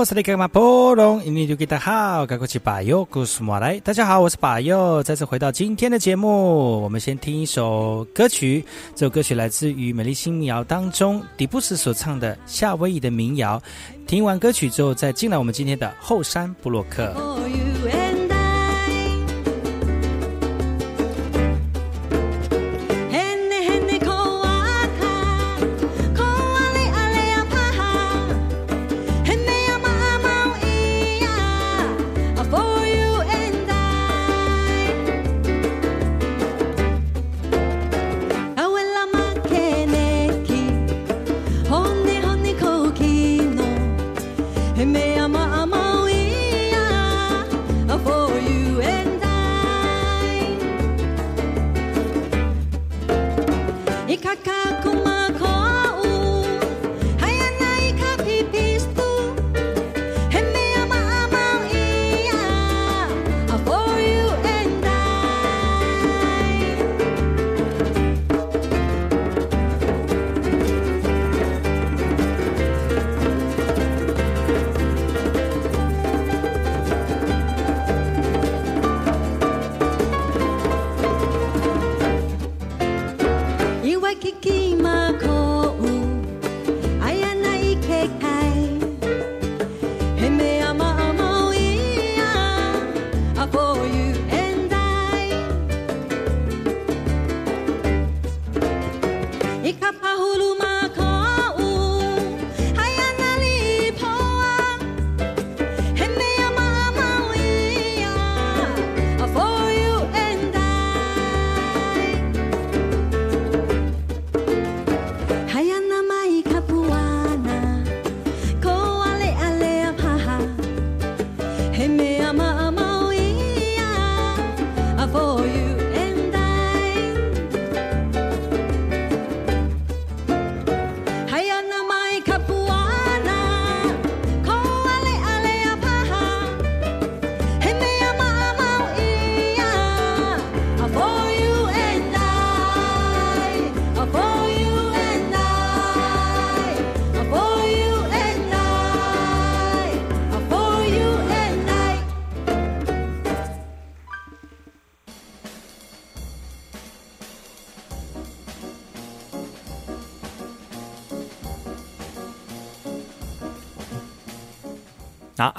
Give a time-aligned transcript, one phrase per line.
[0.00, 3.78] 我是那个马波隆，印尼就给大家好，赶快去把右故事马来。
[3.80, 6.80] 大家好，我是把右，再次回到今天的节目。
[6.80, 8.64] 我们先听一首歌曲，
[8.94, 13.62] 这首歌曲来自于美丽新民谣当中迪布斯所唱的夏威夷的民谣。
[14.06, 17.14] 听完歌曲之后，再进来我们今天的后山布洛克。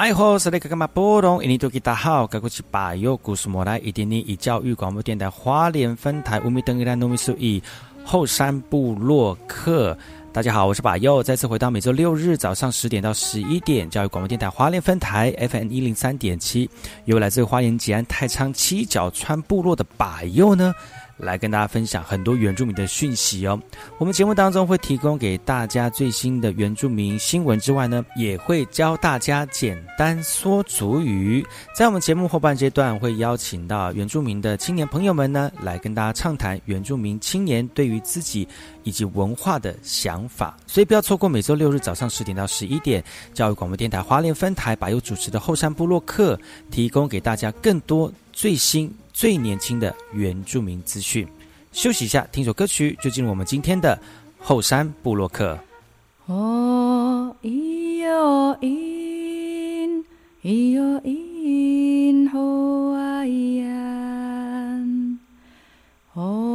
[0.02, 1.44] 爱好是那个干嘛波动？
[1.44, 7.62] 印尼多吉大好，该过去把右故事莫来，一点点以教育广播电台花莲分台乌米登伊拉努米苏伊
[8.04, 9.96] 后山部落客。
[10.34, 16.68] 大家好，我是把右，再次回到每周六日早上十点到十一点教育广播电台花莲分台 FM 一零三点七，
[17.06, 20.74] 由来自花莲吉安太仓七角川部落的把右呢。
[21.22, 23.60] 来跟大家分享很多原住民的讯息哦。
[23.98, 31.46] 我们节目当中会提供给大家最新的原住民新闻之外呢，也会教大家简单说主语。
[31.76, 38.48] 在我们节目后半阶段，会邀请到原住民的青年朋友们呢，来跟大家畅谈原住民青年对于自己
[38.84, 40.58] 以及文化的想法。
[40.66, 43.04] 所以不要错过每周六日早上十点到十一点，
[43.34, 46.40] 教育广播电台华联分台把有主持的后山部落客，
[46.70, 48.92] 提供给大家更多最新。
[49.14, 51.28] 最年轻的原住民资讯，
[51.72, 54.00] 休息一下，听首歌曲，就进入我们今天的
[54.40, 55.58] 后山部落客。
[56.26, 60.04] 哦，咿哟咿，
[60.44, 64.80] 咿哟咿，吼啊咿呀，
[66.14, 66.51] 哦，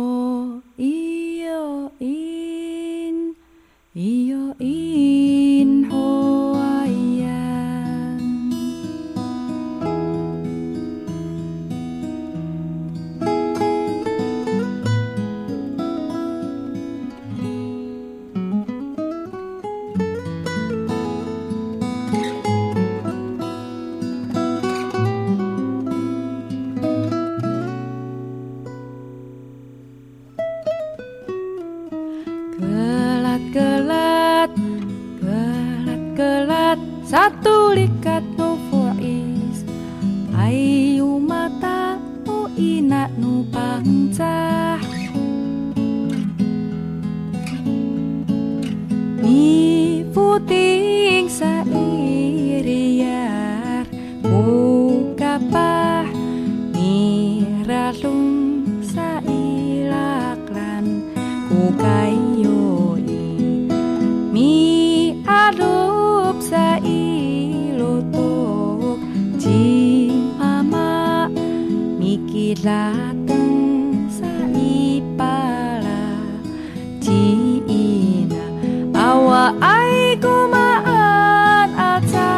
[79.62, 82.30] ai kumaan aca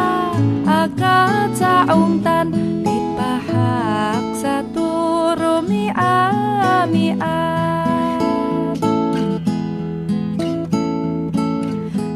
[0.65, 2.53] akata umtan
[2.85, 7.17] pipahak saturo mi ami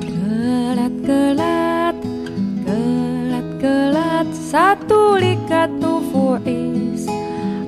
[0.06, 1.98] gelat gelat
[2.62, 7.10] gelat gelat satu likat tu tufuis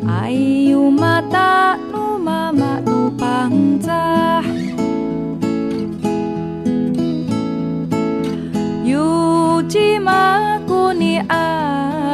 [0.06, 4.55] ayu mata nu mama nu pangcah.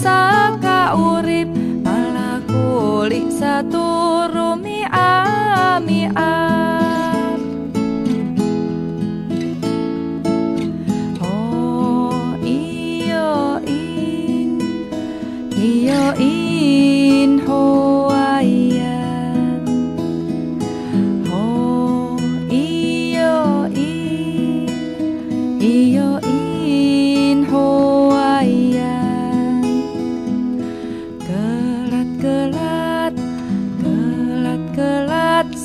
[0.00, 1.52] saka urip
[1.84, 6.39] malah kulik satu rumi ami ami.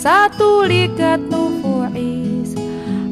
[0.05, 2.53] Satu likat nu fuis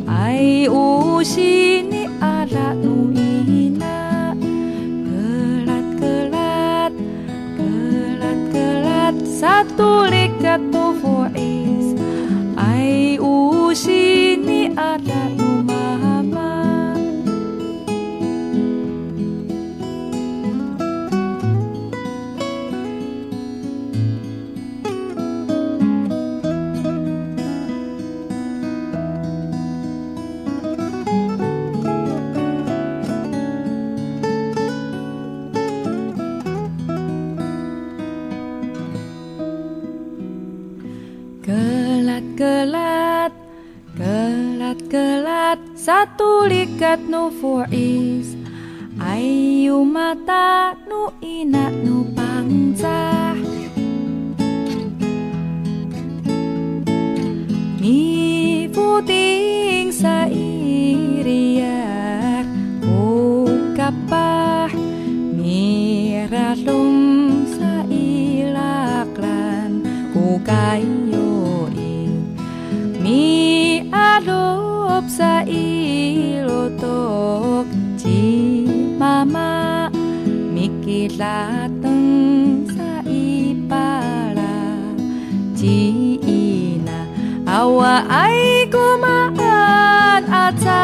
[0.05, 4.37] Ai usini ada nu ina.
[5.09, 6.93] Kelat kelat
[7.57, 9.15] kelat kelat.
[9.25, 10.93] Satu likat nu
[45.83, 48.39] satu likat nu fuiz
[49.03, 53.35] ayu mata nu ina nu pangcah
[57.83, 61.27] ni puting sairiar
[62.79, 63.43] ku
[63.75, 64.71] kapah
[65.35, 66.95] miratum
[67.59, 69.03] sailaklan
[70.15, 72.23] ku kayoin
[73.03, 75.82] mi adop sair
[81.13, 84.57] lateng saipara
[85.53, 87.05] jiina
[87.45, 90.81] awa ai kumaan aca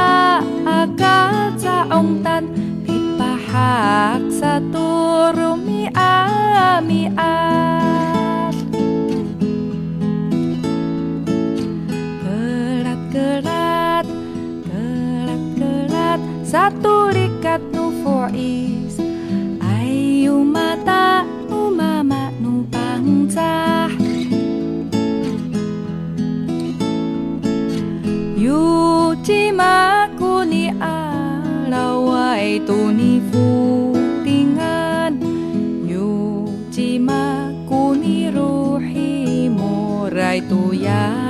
[0.69, 2.45] akaca ongtan
[2.85, 8.53] pipahak saturumi ami at
[12.21, 14.05] kerat kerat
[14.69, 18.88] kerat kerat satu rikat nufoi
[40.89, 41.28] Yeah.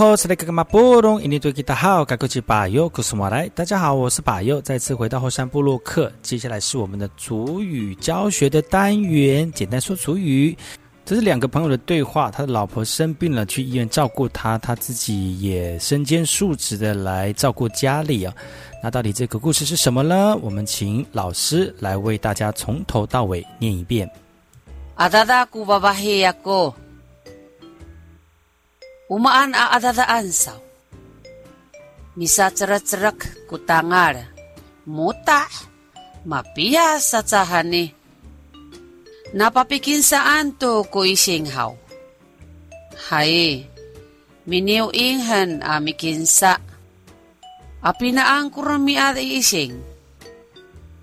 [0.00, 3.46] 哎吼，是那个干嘛波隆，印尼对吉他好，该过去巴友古苏马来。
[3.50, 6.10] 大家好，我是巴友，再次回到后山部落客。
[6.22, 10.56] 接下来是我们的主语教学的单元，简单说主语。
[11.04, 12.30] 这是两个朋友的对话。
[12.30, 18.32] 他的老婆生病了，去医院照顾他，他自己也身兼数职的来照顾家里啊。
[18.82, 20.34] 那到底这个故事是什么呢？
[20.40, 24.10] 我们请老师来为大家从头到尾念一遍。
[24.94, 26.72] 阿达达古巴巴黑呀哥，
[29.10, 30.54] 我们按阿阿达达按扫，
[32.14, 33.12] 米萨泽拉泽拉
[33.48, 34.22] 古当阿的，
[34.84, 35.48] 莫打
[36.22, 37.90] 马比亚萨扎哈尼。
[39.34, 41.74] Napapikin saan to ko isinghaw?
[43.10, 43.66] Hay,
[44.46, 46.62] miniw inghan amikinsa.
[47.82, 49.74] Apinaang kurami at iising.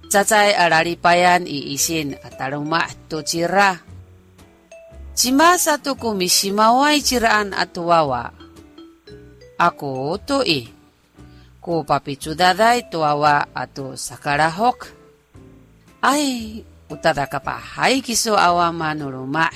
[0.08, 3.84] Tsatay araripayan iisin at aruma to tsira.
[5.18, 8.30] Cima satu kumi simawai ciraan atu wawa.
[9.58, 10.70] Aku tui.
[11.58, 14.94] Ku papi cudadai tu wawa atu sakarahok.
[16.06, 19.50] Ai, utadaka hai kisu awama nurumah.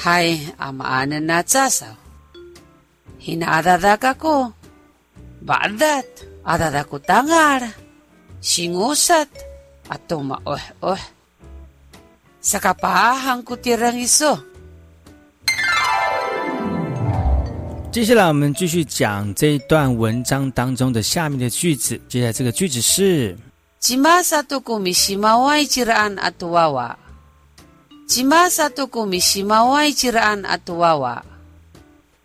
[0.00, 1.92] Hai, ama anen natsasau.
[3.20, 4.56] Hina adadakaku.
[5.44, 6.08] Badat,
[6.48, 7.76] adadaku tangar.
[8.40, 9.28] Singusat.
[9.92, 11.15] Atau ma oh oh.
[12.46, 13.42] sakapahang
[17.90, 22.00] 接下来我们继续讲这一段文章当中的下面的句子。
[22.08, 23.36] 接下来这个句子是：
[23.80, 26.96] 吉玛萨多古米西玛外吉拉安阿杜娃娃，
[28.06, 31.24] 吉玛萨多古米西玛外吉拉安阿杜娃娃，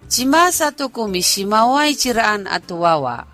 [0.08, 3.12] 吉玛萨多古米西玛外吉拉安阿杜娃娃。
[3.12, 3.31] 娃娃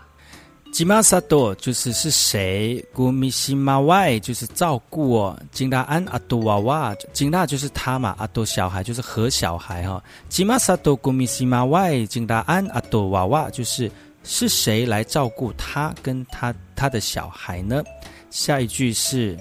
[0.71, 2.83] 吉玛萨多就是是谁？
[2.93, 5.39] 古米西马外就是照顾哦。
[5.51, 10.03] 金拉安阿多娃娃，金拉就是他嘛，阿多小孩就是和小孩哈。
[10.29, 13.91] 吉玛萨多古米西马外，金拉安阿多娃娃就是
[14.24, 17.83] 是谁来照顾他跟他他的小孩呢？
[18.29, 19.36] 下一句是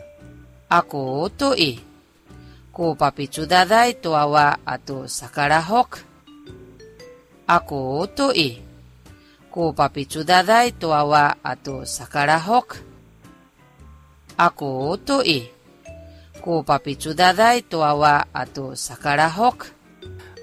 [0.70, 1.78] Ako to i.
[2.72, 5.98] Ko papitsudaday tuwawa ato sakarahok.
[7.46, 8.56] Ako to i.
[8.56, 8.65] Ko
[9.56, 12.76] Aku papitsudaday tuwawa ato sakarahok.
[14.36, 15.48] Ako to i.
[16.44, 19.72] Ko papitsudaday tuwawa ato sakarahok.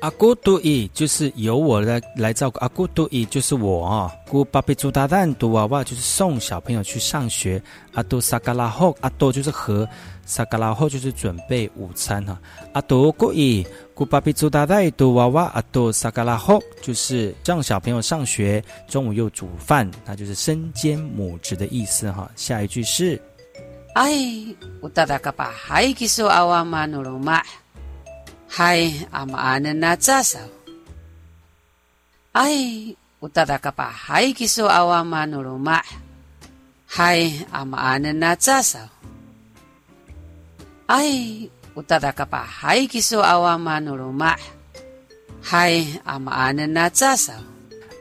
[0.02, 4.12] 阿古杜伊就是由我来来照顾，阿古杜伊就是我啊。
[4.28, 7.62] 古巴比朱达蛋杜娃娃就是送小朋友去上学，
[7.94, 9.88] 阿杜萨嘎拉后阿多就是和
[10.26, 12.40] 萨嘎拉后就是准备午餐哈。
[12.74, 22.30] 阿多古伊古巴比祖达代多娃娃阿多萨嘎拉后就是让小朋友上学，中午又煮饭，那就是身兼母职的意思哈。
[22.36, 23.22] 下一句是，
[23.96, 24.12] 哎，
[24.82, 27.44] 乌达达嘎巴海吉苏阿瓦马努罗马，
[28.48, 30.40] 嗨阿玛阿嫩那扎手，
[32.32, 32.52] 哎，
[33.20, 35.84] 乌达达嘎巴海吉苏阿瓦马努罗马，
[36.86, 38.80] 嗨阿玛阿嫩那扎手。
[40.88, 42.44] Ay, utada ka pa.
[42.44, 44.36] Hay kiso awa manuruma.
[45.44, 47.42] Hay amaanan na tsasaw.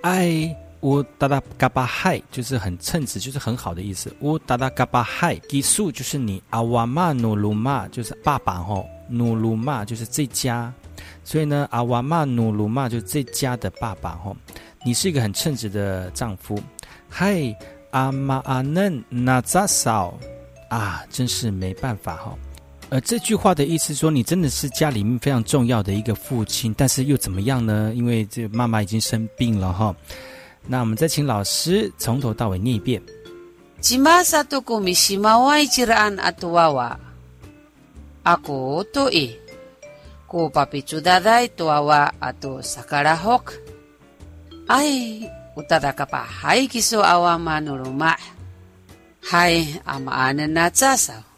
[0.03, 4.13] 爱乌达达嘎巴嗨，就是很称职，就是很好的意思。
[4.21, 10.73] 乌达达嘎巴嗨，基数就是你阿瓦玛努鲁玛，就是爸爸吼，努鲁玛就是这家，
[11.23, 14.37] 所以呢，阿瓦玛努鲁玛就是这家的爸爸吼。
[14.85, 16.61] 你是一个很称职的丈夫。
[17.09, 17.57] 嗨，
[17.93, 20.19] 阿玛阿嫩那扎少
[20.69, 22.37] 啊，真是没办法哈。
[22.93, 27.91] 而这句话的意思说，你真的是家里面非常重要的一个父亲，但是又怎么样呢？
[27.95, 29.97] 因为这妈妈已经生病了哈。
[30.67, 33.01] 那我们再请老师从头到尾念一遍。
[33.81, 36.99] Chimasa to kumisimaway chiraan at tuwawa.
[38.25, 39.41] Ako to i.
[40.29, 43.55] Ko papitsudaday tuwawa ato sakarahok.
[44.69, 45.25] Ay,
[45.57, 46.29] utada ka pa.
[46.45, 48.15] Hay kiso awa manuruma.
[49.33, 51.32] Hay amaanan na tsasaw.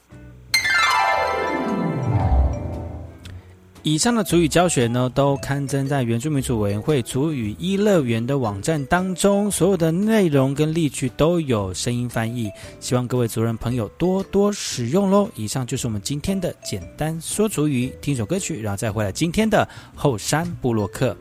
[3.86, 12.50] 以上的主语教学呢，都刊登在原住民族委员会主语一乐园的网站当中，所有的内容跟例句都有声音翻译，
[12.80, 15.28] 希望各位族人朋友多多使用喽。
[15.36, 21.14] 以上就是我们今天的简单说主语，听首歌曲，然后再回来今天的后山部落客。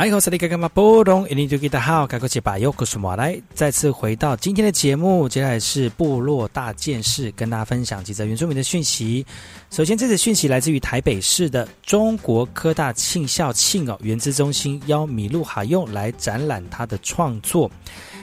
[0.00, 9.26] 哎，我是李格格马波隆，一年就给大家好，开口起把又故事马来，再次回到今天的节目，接下来是部落大件事，跟大家分享几则原住民的讯息。
[9.70, 17.70] 首先，这则讯息来自于台北市的中国科大庆校庆哦，原资中心邀米露哈用来展览他的创作。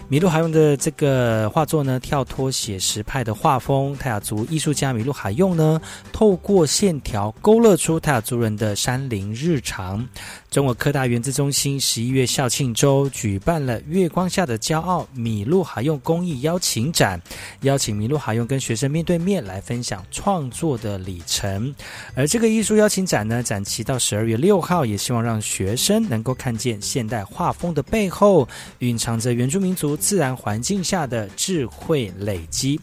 [0.09, 3.93] 米露哈用的这个画作呢，跳脱写实派的画风。
[3.97, 5.81] 泰雅族艺术家米露哈用呢，
[6.13, 10.07] 透过线条勾勒出泰雅族人的山林日常。
[10.49, 17.21] 中国科大原子中心十一月校庆周举办了“月光下的骄傲”米露哈用公益邀请展，
[17.61, 21.75] 邀请米露哈用跟学生面对面来分享创作的里程。
[22.15, 28.47] 而这个艺术邀请展呢，展期到十二月六号，也希望让学生能够看见现代画风的背后，
[28.79, 32.79] 蕴藏着原住民族自然环境下的智慧累积。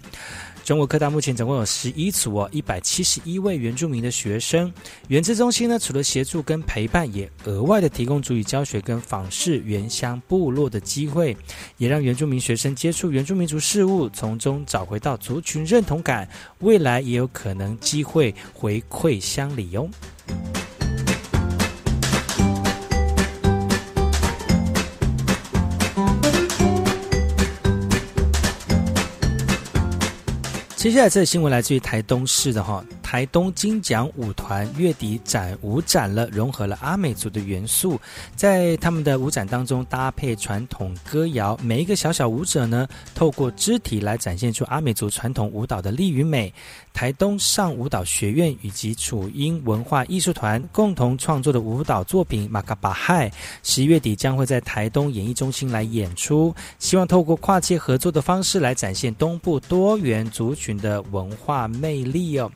[0.65, 4.73] 中国科大目前总共有十一组哦，一百七十一位原住民的学生。
[5.09, 11.37] 原子中心呢，除了协助跟陪伴，也额外的提供足以教学跟访视原乡部落的机会，
[11.77, 16.27] 也让原住民学生接触原住民族事务，从中找回到族群认同感。
[16.61, 19.87] 未来也有可能机会回馈乡里哦。
[30.85, 37.99] 接下来这个新闻来自于台东市的哈，台东金奖舞团月底展舞展了，融合了阿美族的元素，
[38.37, 46.53] 在他们的舞展当中搭配传统歌谣，每一个小小舞者呢，透过肢体来展现出阿美族传统舞蹈的力与美。
[46.93, 53.29] 台东上舞蹈学院以及楚英文化艺术团共同创作的舞蹈作品《马卡巴嗨》，
[53.65, 62.51] 十一月底将会在台东演艺中心来演出，希望透过跨界合作的方式来展现东部多元族群的文化魅力哦。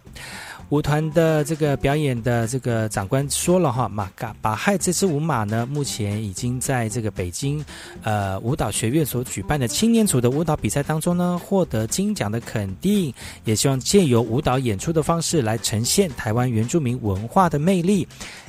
[0.71, 7.65] 舞团的这个表演的这个长官说了哈，马嘎巴亥这支舞马呢，目前已经在这个北京
[8.03, 13.11] 呃舞蹈学院所举办的青年组的舞蹈比赛当中呢，获得金奖的肯定，
[13.47, 18.07] 也希望借由舞蹈演出的方式来呈现台湾原住民文化的魅力，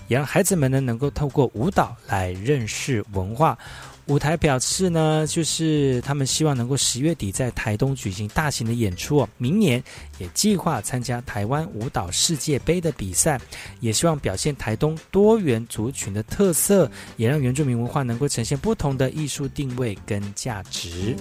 [0.09, 3.57] 也让孩子们呢能够透过舞蹈来认识文化。
[4.09, 9.29] 舞台表示呢，就是他们希望能够十月底在台东举行大型的演出哦。
[9.37, 9.81] 明年
[10.17, 13.39] 也计划参加台湾舞蹈世界杯的比赛，
[13.79, 21.15] 也希望表现台东多元族群的特色，也让原住民文化能够呈现不同的艺术定位跟价值。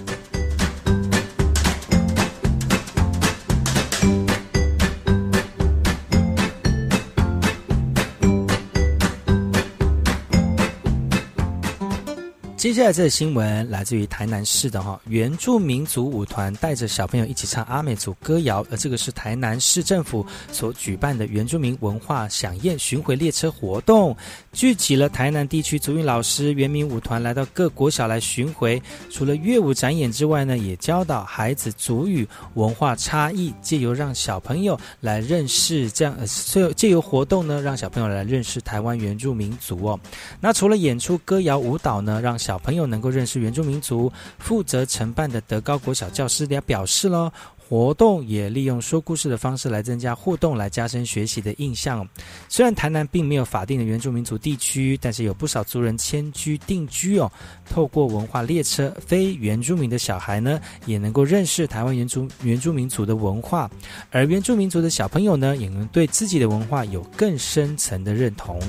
[12.59, 24.13] 接下来这个新闻来自于台南市的哈原住民族舞团带着小朋友一起唱阿美族歌谣，而这个是台南市政府所举办的原住民文化响宴巡回列车活动，
[24.51, 28.81] 聚集了台南地区族语老师、原民舞团来到各国小来巡回。
[29.09, 39.97] 除了乐舞展演之外呢，也教导孩子族语文化差异，借由让小朋友来认识这样，借借由活动呢，让小朋友来认识台湾原住民族哦。
[40.41, 52.09] 那除了演出歌谣舞蹈呢，让小小朋友能够认识原住民族，负责承办的德高国小教师也表示了，活动也利用说故事的方式来增加互动，来加深学习的印象。
[52.47, 57.31] 虽然台南并没有法定的原住民族地区，但是有不少族人迁居定居哦。
[57.69, 63.69] 透过文化列车，非原住民的小孩呢，也能够认识台湾原住原住民族的文化，
[64.09, 68.59] 而原住民族的小朋友呢，也能对自己的文化有更深层的认同。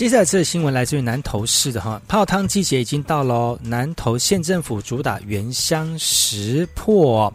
[0.00, 3.58] 接下来这个新闻来自于南投市的哈，泡汤季节已经到喽。
[3.62, 7.30] 南投县政府主打原乡食破，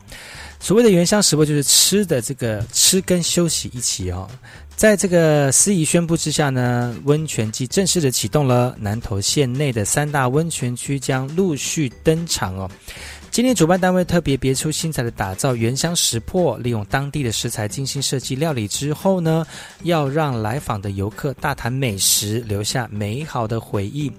[0.59, 4.27] 所谓的原乡食破就是吃的这个吃跟休息一起哦。
[4.75, 12.67] 在这个司仪宣布之下呢，温泉季正式的启动了，南投县内的三大温泉区将陆续登场哦。
[13.35, 19.45] 今天主办单位特别别出心裁的打造原乡食破，利用当地的食材精心设计料理之后呢，
[19.83, 24.09] 要让来访的游客大谈美食，留下美好的回忆。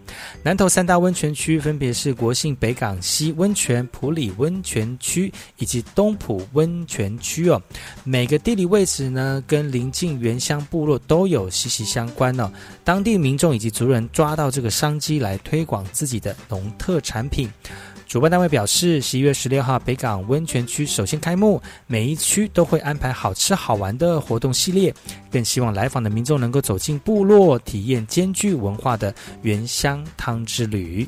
[0.43, 7.59] 南投三大温泉区分别是国姓北港西温泉、普里温泉区以及东浦温泉区哦。
[8.05, 12.53] 每个地理位置呢，跟邻近原乡部落都有息息相关哦。
[12.85, 17.49] 当地民众以及族人抓到这个商机来推广自己的农特产品。
[18.07, 24.95] 主办单位表示，十一月十六号北港温泉区首先开幕，每一区都会安排好吃好玩的活动系列，
[25.29, 31.07] 更希望来访的民众能够走进部落，体验兼具文化的原乡汤之旅。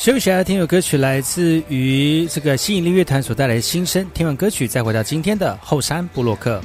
[0.00, 4.02] 休息下听首歌曲，来自于这个吸引力乐团所带来的新声。
[4.14, 6.58] 听完歌曲，再回到今天的后山布洛克。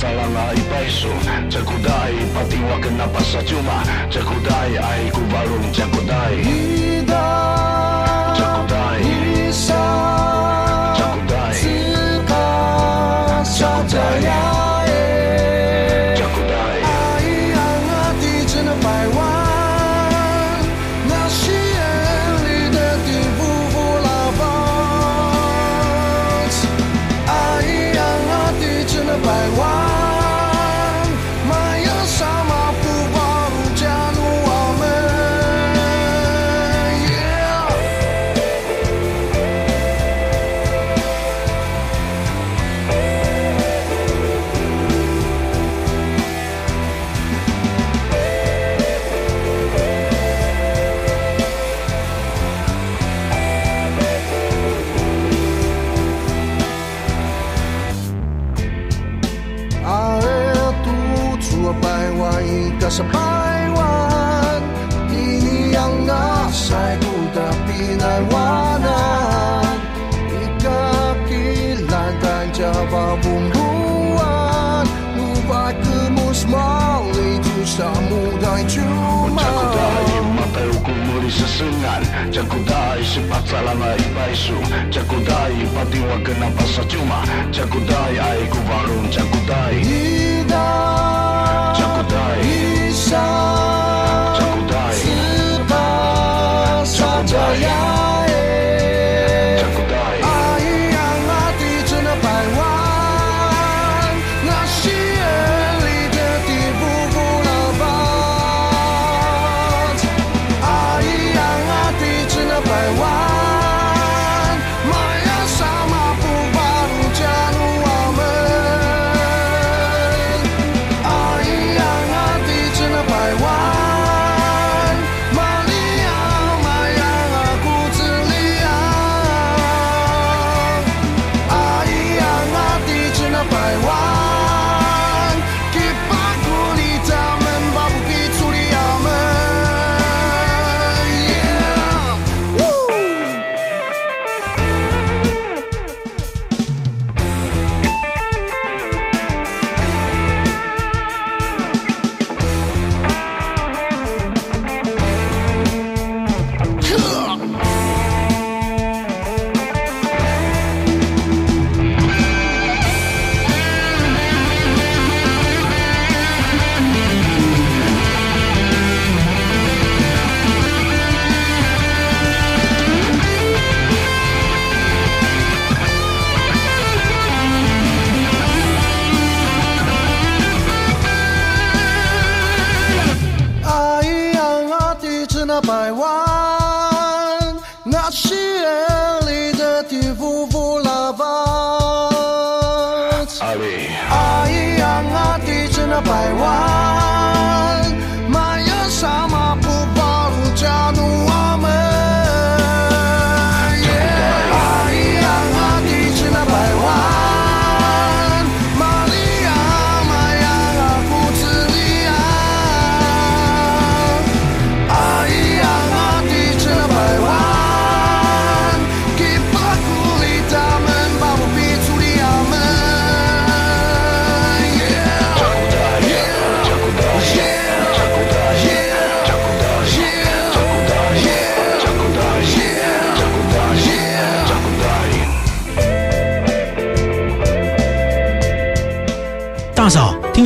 [0.00, 1.12] salana i paisu
[1.52, 3.78] Txakudai, patiuak napasatxuma.
[4.10, 7.59] Txakudai, aiku balun, txakudai Idai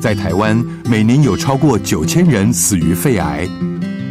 [0.00, 3.46] 在台湾，每年有超过九千人死于肺癌。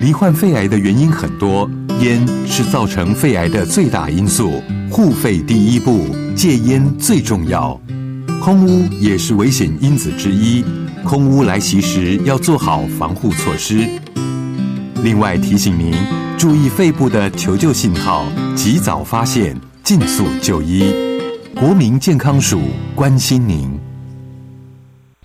[0.02, 1.69] 罹患肺癌的原因很多，
[2.02, 4.62] 烟是造成肺癌的最大因素。
[4.91, 7.80] 护肺第一步，戒烟最重要。
[8.41, 10.63] 空污也是危险因子之一，
[11.04, 13.88] 空污来袭时要做好防护措施。
[15.04, 15.93] 另外提醒您，
[16.38, 20.93] 注意肺部的求救信号，及早发现，尽速就医。
[21.56, 22.62] 国民健康署
[22.93, 23.87] 关心您。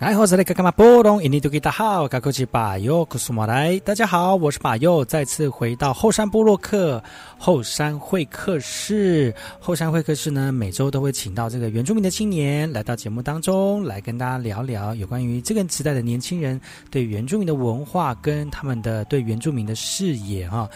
[0.00, 7.04] 来，我是来看看嘛，波隆印尼多吉大好，卡古奇巴尤库苏马来，大家好，我是巴尤，再次回到后山部落客
[7.36, 9.34] 后山会客室。
[9.60, 16.58] 后山会客室呢，每周都会请到这个原住民的青年来到节目当中，来跟大家聊聊有关于这个时代的年轻人
[16.90, 20.66] 对原住民的文化跟他们的对原住民的视野哈。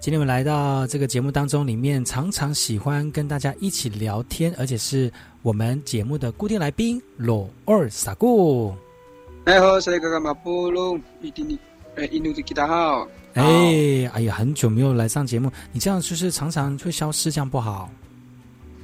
[0.00, 5.08] 今天我们来到这个节目当中，里面常常喜欢跟大家一起聊天，而且是。
[5.42, 8.72] 我们节目的固定来宾罗二萨固，
[9.44, 11.58] 哎好，是那个马布隆，一定
[11.96, 17.90] 哎印度的吉他好，哎哎呀，很久没有来上节目，你这样就是常常会消失，这样不好。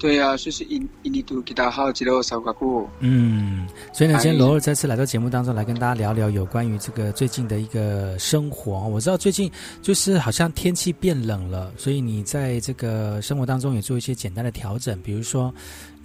[0.00, 2.88] 对呀，就是印印尼度吉他好，吉罗萨固。
[3.00, 8.80] 嗯，所以呢，今天罗二再次来到节目当中来跟大家聊聊有关于这个最近的一个生活。
[8.88, 9.50] 我知道最近
[9.82, 15.54] 就是好像天气变冷了，所以你在这个生活当中也做一些简单的调整，比如说。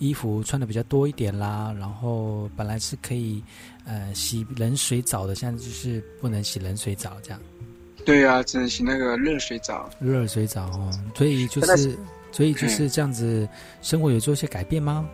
[0.04, 3.42] 衣服穿的比较多一点啦，然后本来是可以
[3.86, 7.40] 呃洗冷水澡的，现在就是不能洗冷水澡这样。
[8.06, 9.90] 对啊，只能洗那个热水澡。
[10.00, 11.98] 热水澡哦，所以就是
[12.32, 13.48] 所以就是这样子，
[13.82, 15.08] 生活有做一些改变吗？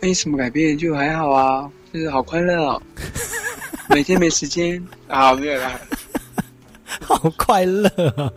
[0.00, 2.82] 没什么改变，就还好啊，就是好快乐哦。
[3.90, 5.78] 每天没时间啊，没有啦，
[7.02, 8.32] 好快乐。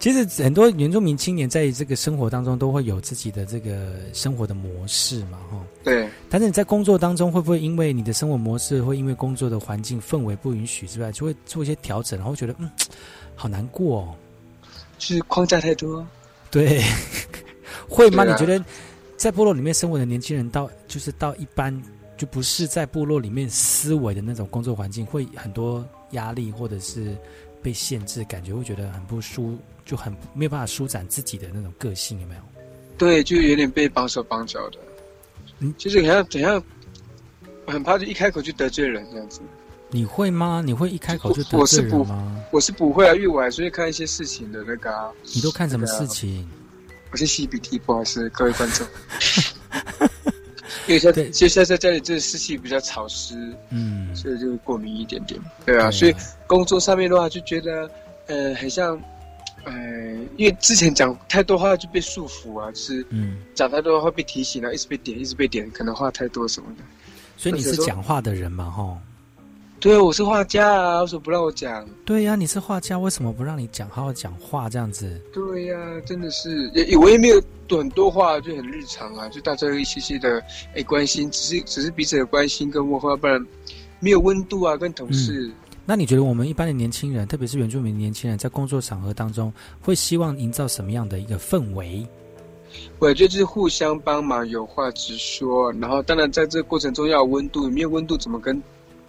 [0.00, 5.62] 其实很多原住民青年在这个生活当中都会有自己的这个生活的模式嘛，哈。
[5.84, 6.08] 对。
[6.30, 12.70] 但是你在工作当中会不会因为你的生活模式，会因为工作的环境氛围不允许之外，就会做一些调整，然后觉得嗯，
[13.36, 14.14] 好难过，哦，
[14.98, 16.04] 是框架太多。
[16.50, 16.82] 对。
[17.86, 18.24] 会吗？
[18.24, 18.64] 你觉得
[19.18, 21.78] 在部落里面生活的年轻人，到就是到一般
[22.16, 27.14] 就不是在部落里面思维的那种工作环境，会很多压力，或者是
[27.60, 29.58] 被限制，感觉会觉得很不舒。
[29.90, 32.40] 就很没有办法舒展自己的那种个性，有没有？
[32.96, 34.78] 对，就有点被绑手绑脚的。
[35.58, 36.62] 嗯，就是好像怎样，
[37.66, 39.40] 很怕就一开口就得罪人这样子。
[39.88, 40.62] 你会吗？
[40.64, 42.40] 你会一开口就得罪人吗？
[42.52, 45.10] 我是不会啊，因为我还是会看一些事情的那个。
[45.34, 46.48] 你都看什么事情？
[47.10, 48.86] 我是吸鼻涕，不好意思，各位观众。
[50.86, 53.34] 因为现在，现在在家里这个湿气比较潮湿，
[53.70, 55.40] 嗯，所以就过敏一点点。
[55.66, 56.14] 对啊，所以
[56.46, 57.90] 工作上面的话，就觉得
[58.28, 58.96] 呃，很像。
[59.64, 59.72] 哎，
[60.36, 66.84] 因为之前讲太多话就被束缚啊，就是嗯讲太多话被提醒啊，一直被点，一直被点，可能话太多什么的。
[67.36, 68.98] 所以你是讲话的人嘛，哈？
[69.78, 71.88] 对，我是画家啊，为什么不让我讲？
[72.04, 73.88] 对呀，你是画家，为什么不让你讲？
[73.88, 75.18] 好好讲话这样子。
[75.32, 80.42] 对呀，真的是也我也没有很多话，就很日常啊，就大家一些些的
[80.74, 83.46] 哎关心，只是只是彼此的关心跟问候，不然
[84.00, 85.50] 没有温度啊，跟同事。
[85.90, 92.06] 那你觉得我们一般的年轻人，特别是原住民年轻人，在工作场合当中，会希望营造什么样的一个氛围？
[93.00, 95.72] 我觉得就是互相帮忙，有话直说。
[95.72, 98.62] 然后，当然在这个过程中要有温度，没有温度怎么跟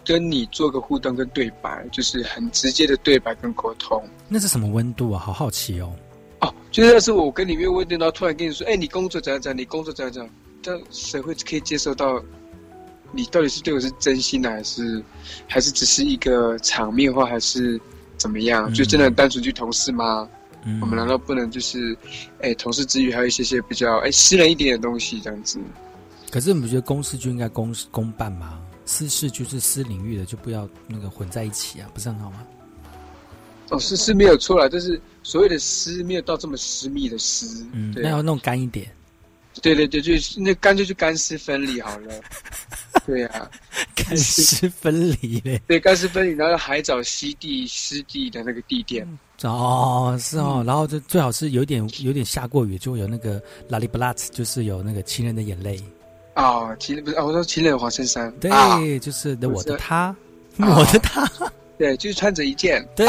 [0.03, 1.87] 跟你做个互动跟对白？
[1.91, 4.03] 就是很直接的对白跟沟通。
[4.27, 5.19] 那是什么温度啊？
[5.19, 5.93] 好好奇哦。
[6.39, 9.55] 哦，就是要是我跟你没有温度，然后突然跟你说：“哎，你工作怎样怎样？
[9.55, 12.19] 你工作怎样怎样？”这样谁会可以接受到？
[13.11, 15.03] 你到底是对我是真心的，还是
[15.47, 17.79] 还是只是一个场面话，还是
[18.17, 18.73] 怎么样？
[18.73, 20.27] 就真的单纯去同事吗？
[20.79, 21.97] 我们难道不能就是，
[22.39, 25.59] 哎，同事之余还有一些些比较哎私人一点的东西这样子？
[26.29, 28.59] 可是你不觉得公事就应该公公办吗？
[28.85, 32.45] 私事就是私领域的，就不要那个混在一起啊，不是很好吗？
[33.69, 38.93] 哦，是是没有错啦，就是所谓的私，没有到这么私密的私，嗯，那要弄干一点。
[39.61, 42.13] 对对对，就那干脆就干湿分离好了。
[43.05, 43.49] 对呀，
[43.95, 45.59] 干湿分离嘞。
[45.67, 49.07] 对，干湿分离，然后海藻湿地湿地的那个地垫。
[49.43, 55.81] 哦，是哦，然后就最好是有点有点下过雨，就会有那个拉里布拉兹，就是有那个情人的眼泪。
[56.35, 58.31] 哦，情人不是哦，我说情人黄衬衫。
[58.39, 60.15] 对，就是的，我的他，
[60.57, 61.29] 我的他。
[61.79, 62.87] 对，就是穿着一件。
[62.95, 63.07] 对，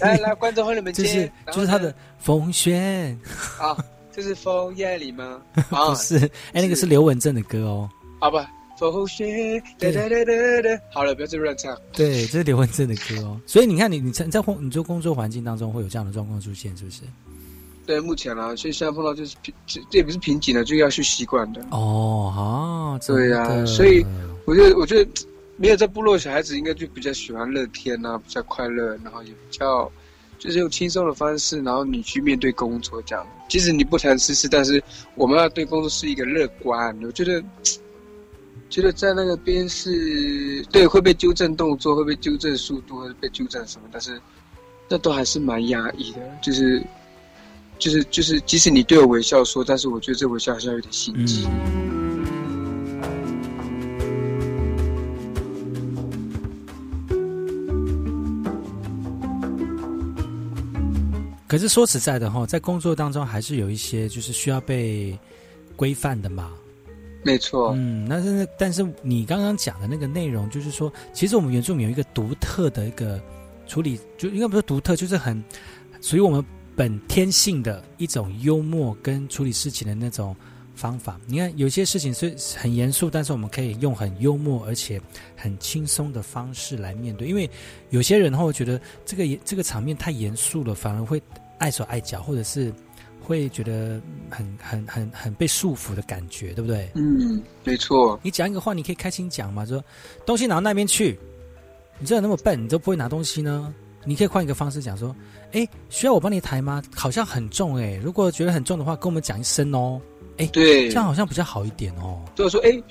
[0.00, 3.18] 来来，观众朋友们， 就是就是他的风轩。
[3.60, 3.76] 啊。
[4.14, 5.40] 这是枫叶里吗？
[5.68, 6.16] 不是，
[6.52, 7.90] 哎，那个是刘文正的歌哦。
[8.20, 8.38] 啊不，
[8.78, 10.82] 风雪，哒哒哒哒哒。
[10.92, 11.76] 好了，不要再乱唱。
[11.92, 13.40] 对，这是刘文正的歌哦。
[13.44, 17.02] 所以你看，你你在在工你做工作环境当中会有这样的状况出现，是不是？
[17.86, 21.60] 对，目前啊，所以现在碰到就是瓶，这也不是瓶颈了，就要去习惯的。
[21.70, 24.06] 哦，好，对呀，所以
[24.46, 25.10] 我觉得，我觉得
[25.56, 29.90] 没有在部落小孩子应该就比较喜欢乐天啊，比较快乐，然后也比较。
[30.44, 33.26] 就是用轻松的方式，然后你去面对工作，这样。
[33.48, 34.82] 即使你不谈私事，但是
[35.14, 36.94] 我们要对工作是一个乐观。
[37.02, 37.42] 我觉得，
[38.68, 44.20] 觉得在那个边是，对会被纠正动作，会被纠正速度，会被纠正什么，但是
[44.86, 46.20] 那都还是蛮压抑的。
[46.42, 46.84] 就是，
[47.78, 51.48] 就是，就是，即使你对我微笑说，但是我觉得这微笑好像有点心机。
[61.54, 65.16] 可是说实在的哈，在工作当中还是有一些就是需要被
[65.76, 66.52] 规范的嘛。
[67.22, 67.72] 没错。
[67.76, 73.22] 嗯，那是但是你刚刚讲的那个内容，就是说，其实我们原住民有一个独特的一个
[73.68, 75.40] 处理，就应该不是独特，就是很
[76.00, 76.44] 属于我们
[76.74, 80.34] 本天性的一种幽默跟处理事情的那种
[80.74, 81.20] 方法。
[81.24, 85.00] 你看，有些事情是很严肃，但是我们可以用很幽默而且
[85.36, 87.28] 很轻松的方式来面对。
[87.28, 87.48] 因为
[87.90, 91.22] 有些人会觉得这个这个场面太严肃了，反而会。
[91.58, 92.72] 碍手碍脚，或者是
[93.20, 94.00] 会觉得
[94.30, 96.90] 很很很很被束缚的感觉，对不对？
[96.94, 98.18] 嗯，没错。
[98.22, 99.82] 你讲一个话，你可以开心讲嘛，说
[100.26, 101.18] 东西拿到那边去。
[101.98, 103.72] 你真的那么笨，你都不会拿东西呢？
[104.04, 105.14] 你可以换一个方式讲说，
[105.52, 106.82] 哎，需要我帮你抬吗？
[106.94, 110.00] 好像很重哎，如果觉得很重的话，跟我们讲一声哦。
[110.36, 112.20] 哎，对，这样好像比较好一点哦。
[112.34, 112.82] 就是说，哎，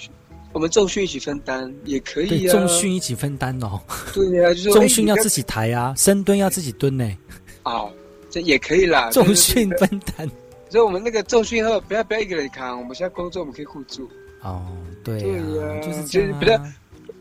[0.53, 2.51] 我们重训一起分担也可以啊。
[2.53, 3.79] 重训一起分担哦。
[4.13, 7.05] 对呀，就是重训要自己抬啊，深蹲要自己蹲呢。
[7.63, 7.91] 哦。
[8.33, 10.27] 这也可以啦， 重训分担。
[10.71, 14.09] 所以我们那个重训后，不要不要一个人扛，我们现在工作我们可以互助。
[14.41, 14.65] 哦，
[15.03, 16.39] 对对呀，就是这样。
[16.39, 16.59] 不要，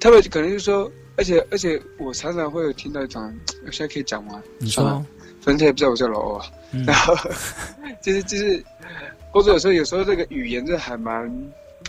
[0.01, 3.23] 他们可能就是说，而且而且我常常会有听到一种，
[3.67, 4.43] 我现在可以讲吗？
[4.57, 4.83] 你说，
[5.43, 6.47] 反正他也不知道我叫老欧啊。
[6.87, 7.15] 然后
[8.01, 8.65] 就是就是
[9.31, 11.31] 工作的时候，有时候这个语言就还蛮，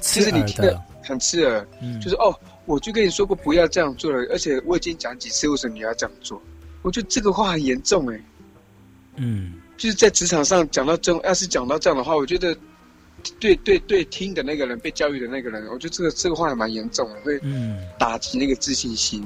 [0.02, 1.66] 其实你听的很刺耳。
[1.82, 6.42] 嗯，就是哦，我就跟你说过不要这样做了，而且我已经讲几次，为什么你要这样做？
[6.82, 8.20] 我觉得这个话很严重哎。
[9.16, 12.56] 嗯，就是在职场上讲到这，要是讲到这样的话，我觉得，
[13.40, 17.40] 对对对，听的那个人，被教育的那个人，我觉得这个这个话还蛮严重的，会
[18.00, 19.24] 打击那个自信心。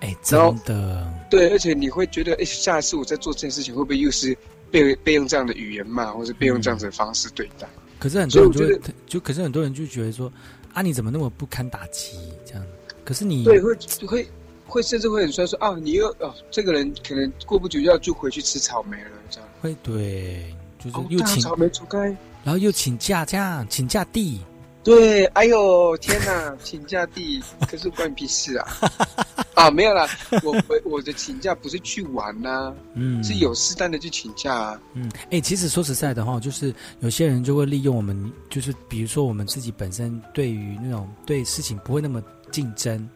[0.00, 1.10] 哎，真的。
[1.30, 4.36] 对，而且你会觉得，哎，下一次我在做这件事情，会不会又是
[4.70, 7.66] 被被用这样的语言骂，或者被用这样子的方式对待？
[7.98, 10.30] 可是很多人就会，就可是很多人就觉得说，
[10.74, 12.18] 啊，你怎么那么不堪打击？
[12.44, 12.62] 这样，
[13.04, 13.74] 可是你对会
[14.06, 14.28] 会。
[14.66, 21.98] 会甚至会很酸说啊，你又哦，这个人可能过不久要就回去吃草莓了，这样会对，就是又请草莓出开，
[22.44, 24.40] 然后又请假，这样请假地，
[24.82, 28.68] 对，哎呦天哪，请假地，可是关你屁事啊！
[29.54, 30.06] 啊，没有啦，
[30.42, 43.08] 我我我的请假不是去玩呐，嗯，是有适当的去请假啊，嗯，哎，其实说实在的哈，就是有些人就会利用我们，就是比如说我们自己本身对于那种对事情不会那么竞争。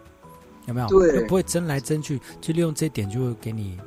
[0.66, 0.88] 有没有？
[0.88, 3.78] 对，不会争来争去，就利用这点就会给你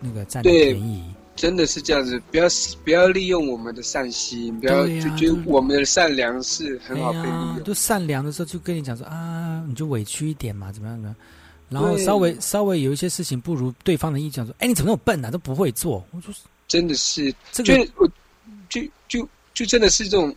[0.00, 1.02] 那个占便宜。
[1.34, 2.46] 真的是这样子，不要
[2.82, 7.62] 不要利用我们的善心，不要就觉得我们的善良是很好被利用。
[7.62, 11.14] 都善良的时候就跟你讲说啊，你就委屈一点嘛，怎么样的？
[11.68, 16.02] 然后稍微稍微有一些事情不如对方的意，讲说，哎，你怎么那么笨啊，都不会做。
[16.12, 16.32] 我说
[16.66, 18.08] 真的是，这个我
[18.70, 20.34] 就就就真的是这种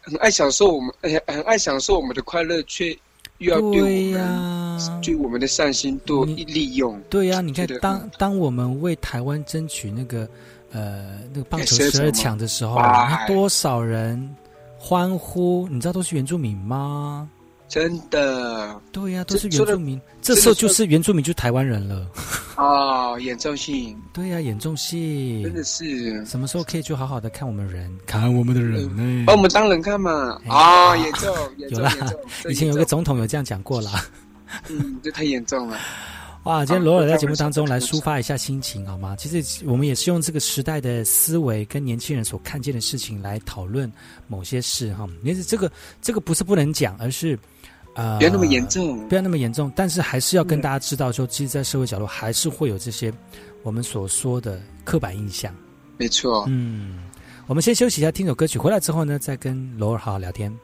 [0.00, 2.96] 很爱享受我们，很很爱享受我们的快乐，却
[3.40, 7.00] 又要对呀，对我们的善心多利用。
[7.08, 10.28] 对呀，你看，当当我们为台湾争取那个
[10.70, 12.78] 呃那个棒球十二强的时候，
[13.26, 14.36] 多少人
[14.78, 15.66] 欢呼？
[15.70, 17.28] 你知道都是原住民吗？
[17.70, 20.00] 真的，对呀，都是原住民。
[20.20, 22.04] 这时候就是原住民，就台湾人了。
[22.58, 23.96] 哦，严重性。
[24.12, 25.44] 对呀，严重性。
[25.44, 26.26] 真的是。
[26.26, 29.24] 什么时候可以就好好的看我们人，看我们的人呢？
[29.24, 30.36] 把我们当人看嘛。
[30.48, 31.94] 啊，严重，有啦。
[32.48, 34.04] 以前有个总统有这样讲过啦。
[34.68, 35.78] 嗯，这太严重了。
[36.44, 39.14] 哇，今天罗尔在节目当中来抒发一下心情，好吗？
[39.16, 43.90] 其实我们也是用这个时代的思维跟年轻人所看见的事情来讨论
[44.26, 45.06] 某些事哈。
[45.22, 45.70] 其实这个
[46.00, 47.38] 这个不是不能讲，而是。
[47.92, 53.12] 啊，不要那么严重，不要那么严重，但是还是要跟大家知道，说其实，在社会角度，还是会有这些
[53.64, 55.52] 我们所说的刻板印象。
[55.98, 57.00] 没错，嗯，
[57.48, 60.56] 我们先休息一下，听首歌曲，回来之后呢，再跟罗尔好好聊天。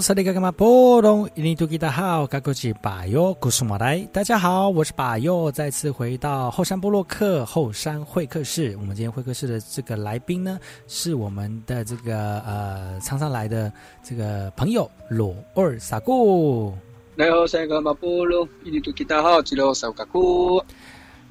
[0.00, 8.76] 萨利格格玛波隆伊尼图吉达好，嘎古吉巴尤古苏马来，大家好，我是巴尤，再次回到后山部落克后山会客室。
[8.78, 13.72] 我们今天会客室的这个来宾呢，是我们的这个呃常常来的
[14.02, 16.74] 这个朋友罗尔萨古。
[17.14, 20.62] 来后山格玛波隆伊尼图吉达好，吉罗萨嘎古。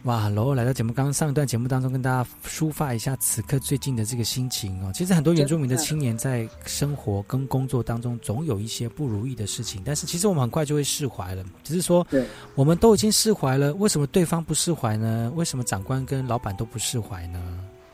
[0.06, 4.92] 哇，罗来到节目，刚刚上一段节目当中，跟大家抒发一下此刻最近的这个心情哦。
[4.94, 11.44] 其实很多原住民的青年在生活跟工作当中，总有一些不如意的事情，但是其实我们很快就会释怀了。
[11.64, 12.06] 只是说，
[12.54, 15.32] 我们都已经释怀了，为什么对方不释怀呢？
[15.36, 17.42] 为什么长官跟老板都不释怀呢？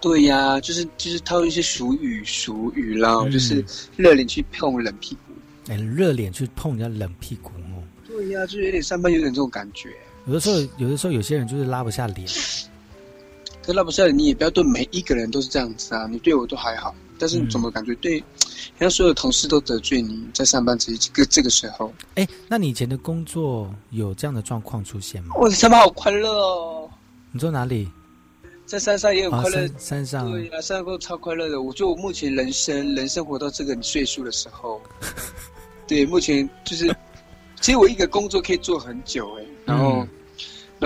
[0.01, 3.64] 对呀，就是就是套一些俗语俗语啦，就是
[3.95, 7.80] 热脸去碰冷屁股，哎，热脸去碰人家冷屁股哦。
[8.05, 9.88] 对呀，就是有点上班有点这种感觉。
[10.26, 12.28] 有的时候，有的时候，有些人就是拉不下脸。
[13.63, 16.07] 可拉不下脸，你也不要对每一个人都是这样子啊！
[16.07, 21.93] 你对我都还好，但是你怎么感觉对，好像所有同事都得罪你在上班这个这个时候？
[22.15, 25.36] 哎，那你以前的工作有这样的状况出现吗？
[25.38, 26.89] 我的上班好快乐哦！
[27.32, 27.88] 你坐哪里？
[28.65, 29.67] 在山上也很快乐。
[29.78, 31.61] 山上对啊，山上都超快乐的。
[31.61, 34.82] 我觉得我目前人生人生活到这个岁数的时候，
[35.88, 36.88] 对，目前就是，
[37.59, 39.45] 其实我一个工作可以做很久哎。
[39.65, 40.01] 然后，然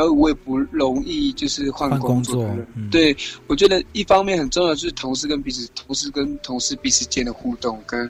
[0.05, 2.43] 后我也不容易就是换工作。
[2.75, 3.15] 嗯、对，
[3.47, 8.09] 我觉得一方面很重要就是同事跟彼此、同事跟同事彼此间的互动，跟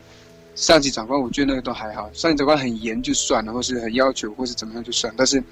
[0.56, 2.10] 上级长官，我觉得那个都还好。
[2.14, 5.14] 上级长官很严就算了，或是很要求，或是怎么样就算。
[5.18, 5.44] 但是，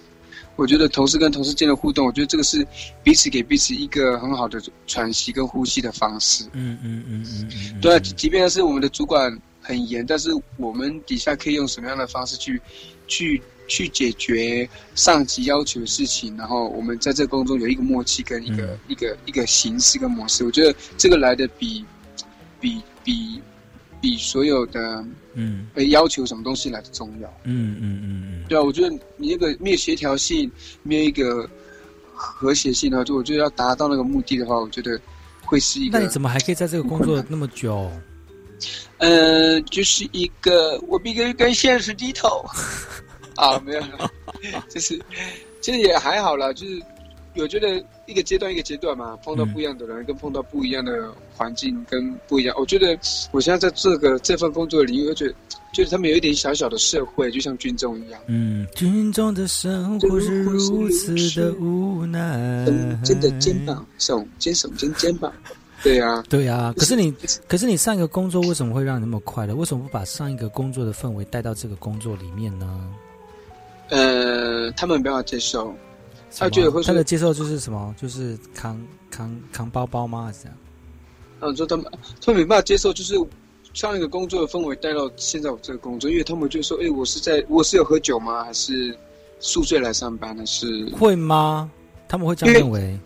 [0.55, 2.65] 我觉得同事跟同事间的互动，我觉得这个是
[3.03, 6.45] 彼此给彼此一个很好的喘息跟呼吸的方式。
[6.53, 7.81] 嗯嗯嗯嗯嗯。
[7.81, 12.61] 对啊，即便是我们的主管很严，但是我们底下可以用什么样的方式去
[13.07, 20.43] 去去解决上级要求的事情，然后我们在这个工作有一个默契跟一个、一个一个形式跟模式。
[20.43, 21.85] 我觉得这个来的比
[22.59, 23.41] 比比
[24.01, 25.03] 比所有的
[25.33, 27.27] 嗯要求什么东西来的重要。
[27.43, 28.43] 嗯嗯嗯嗯。
[28.49, 30.51] 对啊，我觉得你那个没有协调性，
[30.83, 31.49] 没有一个
[32.13, 34.99] 和谐性的话，就我觉得要达到那个目的的话，我觉得
[35.41, 35.97] 会是一个。
[35.97, 37.89] 那你怎么还可以在这个工作那么久？
[38.99, 42.45] 嗯、呃，就是一个我必须跟现实低头
[43.35, 44.11] 啊，没有了，
[44.69, 44.99] 就是
[45.61, 46.81] 其实也还好啦，就是
[47.35, 52.55] 我觉得一个阶段一个阶段嘛，碰到不一样的人，跟碰到不一样的环境，跟不一样。
[52.59, 52.97] 我觉得
[53.31, 55.33] 我现在在这个这份工作的领域，我觉得
[55.73, 58.21] 就是他们有一点小小的社会，就像军中一样。
[58.27, 62.65] 嗯，军中的生活是如此的无奈。
[63.03, 65.33] 肩的肩膀，手肩手肩肩膀。
[65.81, 66.71] 对呀， 对呀。
[66.77, 67.11] 可是你，
[67.47, 69.55] 可是你上一个工作为什么会让你那么快乐？
[69.55, 72.87] 为什么不把上一个工作的氛围带到这个工作里面呢？
[73.89, 75.73] 呃，他们没办法接受，
[76.35, 77.93] 他觉得会他的接受就是什么？
[77.99, 78.81] 就是扛
[79.11, 80.25] 扛扛包包吗？
[80.25, 80.57] 还是这样？
[81.41, 81.85] 嗯，说他们
[82.25, 83.15] 他们没办法接受，就是
[83.73, 88.43] 上一个工作的氛围带到现在我这个工作，因为他们就说：“哎，我是在我是有喝酒吗？
[88.43, 88.97] 还是
[89.39, 90.35] 宿醉来上班？
[90.35, 91.69] 的是会吗？”
[92.07, 92.97] 他们会这样认为。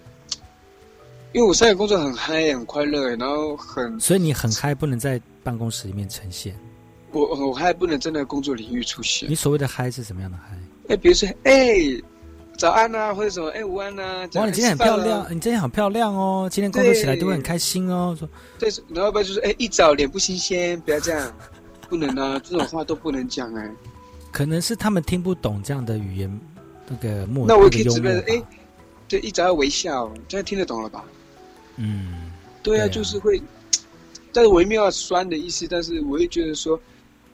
[1.33, 3.99] 因为我上一个工作很嗨，很快乐，然后很……
[3.99, 6.57] 所以你很嗨，不能在办公室里面呈现。
[7.17, 9.29] 我我嗨不能在那个工作领域出现。
[9.29, 10.57] 你所谓的嗨是什么样的嗨？
[10.89, 11.75] 哎，比如说，哎，
[12.57, 14.27] 早安啊，或者什么，哎，午安啊。
[14.35, 16.49] 哇，你今天很漂亮，你今天很漂亮哦！
[16.51, 18.15] 今天工作起来都会很开心哦。
[18.17, 21.33] 说，对，然后不就是，哎，一早脸不新鲜，不要这样，
[21.89, 23.71] 不能啊，这种话都不能讲哎。
[24.31, 26.39] 可能是他们听不懂这样的语言，
[26.87, 27.45] 那个默。
[27.47, 28.43] 那我可以直接哎，
[29.07, 31.03] 对，一早要微笑，这样听得懂了吧？
[31.77, 32.31] 嗯，
[32.63, 33.41] 对啊，就是会，
[34.33, 36.79] 但是我也没有酸的意思，但是我会觉得说，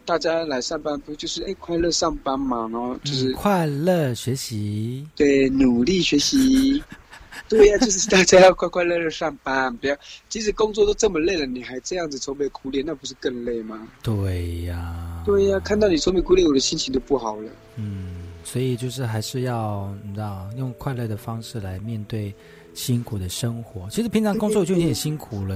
[0.05, 6.83] 大家来上班不就是哎快乐上班嘛，然后就是、嗯、快乐学习，对，努力学习，
[7.49, 9.95] 对呀、啊，就是大家要快快乐乐上班，不要，
[10.29, 13.87] 即使工作都这么累了，你还这样子愁眉苦脸，那不是更累吗？
[14.01, 17.49] 对呀，对呀、啊，看到你愁眉苦脸，我的心情都不好了。
[17.75, 22.33] 嗯，所以就是还是要你知道，用快乐的方式来面对。
[22.75, 25.55] 辛苦的生活，其实平常工作就已经很辛苦了。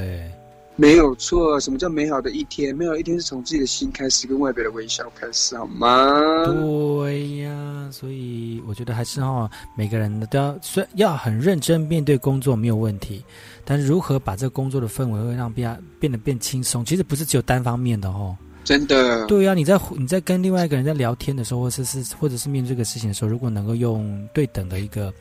[0.80, 2.74] 没有错，什么叫美好的一天？
[2.76, 6.46] 美好的一天是从自己的心开始，跟外表的微笑开始，好吗？
[6.46, 13.26] 对呀，所以我觉得还是哈，每个人都要虽要很认真面对工作没有问题，
[13.66, 18.38] 但是如何把这个工作的氛围会让变变得变轻松，其实不是只有单方面的哦。
[18.64, 19.26] 真的。
[19.26, 25.12] 对呀，你在你在跟另外一个人在聊天的时候，或者是或者是面对这个事情的时候，如果能够用对等的一个。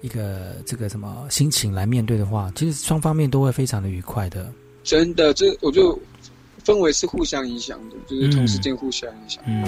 [0.00, 4.52] 一个这个什么心情来面对的话，其实双方面都会非常的愉快的。
[4.84, 5.98] 真的，这我就
[6.62, 9.42] 氛围是互相影响的，就是同事间互相影响。
[9.46, 9.64] 嗯。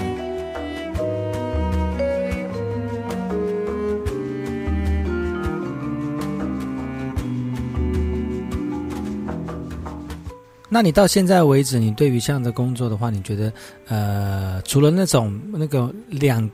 [10.69, 13.51] 那你到现在为止，你对于这样的工作的话，你觉得
[13.87, 16.47] 呃，除了那种那个两，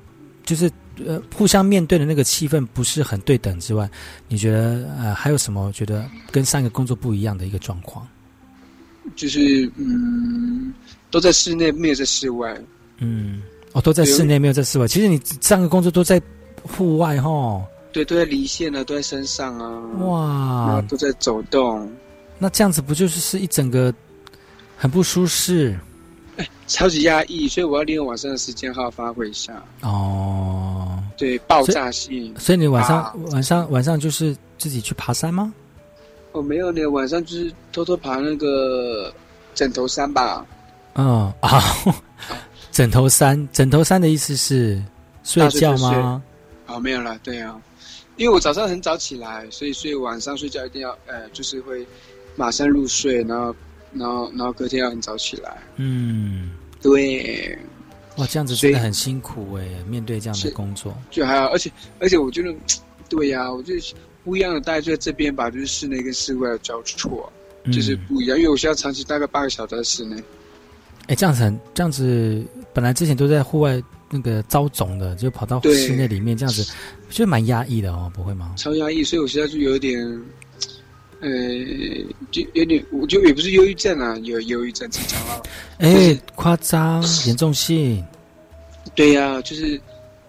[0.45, 0.71] 就是。
[1.07, 3.89] 呃，互相面对的那个气氛不是很对等之外，
[4.27, 8.07] 你觉得呃还有什么觉得跟上一个工作不一样的一个状况？
[9.15, 10.73] 就是嗯，
[11.11, 12.55] 都在室内，没有在室外。
[12.97, 13.41] 嗯，
[13.73, 14.87] 哦，都在室内，没有在室外。
[14.87, 16.21] 其实你上个工作都在
[16.61, 17.61] 户外哈。
[17.91, 19.79] 对，都在离线啊，都在身上啊。
[20.05, 21.91] 哇，都在走动。
[22.39, 23.93] 那这样子不就是是一整个
[24.75, 25.77] 很不舒适？
[26.37, 29.63] 哎，超级压抑，所以我要利用晚上的时间好好发挥一下。
[29.81, 32.33] 哦，对，爆炸性。
[32.39, 35.53] 所以你晚上、啊、晚上晚上就是自己去爬山吗？
[36.33, 39.13] 哦，没有呢，晚上就是偷偷爬那个
[39.55, 40.45] 枕头山吧。
[40.95, 41.63] 嗯啊，
[42.71, 44.83] 枕头山，枕头山的意思是
[45.23, 46.21] 睡觉吗？
[46.67, 47.59] 啊、哦，没有了，对啊，
[48.17, 51.87] 因为我早上很早起来，所以所以晚上睡觉一定要呃，就是会
[52.35, 53.55] 马上入睡，然后。
[53.95, 55.55] 然后，然后隔天要很早起来。
[55.75, 56.49] 嗯，
[56.81, 57.55] 对。
[58.17, 60.97] 哇，这样子真的很辛苦哎，面对这样的工作。
[61.11, 62.51] 就还好，而且而且我觉得，
[63.07, 67.31] 对呀、啊，我觉得不一样的大概就在这边吧，就是室内跟室外的交错，
[67.63, 68.37] 嗯、就是不一样。
[68.37, 70.15] 因为我现在长期大概八个小时在室内。
[71.07, 72.41] 哎，这样子很，这样子
[72.73, 76.73] 本来之前都在户外那个遭肿的，就跑到室内里面这样子，
[77.09, 78.53] 就蛮压抑的哦，不会吗？
[78.57, 79.99] 超压抑，所以我现在就有点，
[81.19, 81.29] 呃，
[82.31, 85.41] 就有点，我就也不是忧郁症啊，有忧郁症正常啊。
[85.79, 88.01] 哎，夸张，严重性。
[88.95, 89.81] 对呀，就是。